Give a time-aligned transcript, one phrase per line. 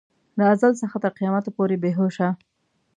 [0.37, 2.27] له ازل څخه تر قیامته پورې بې هوشه.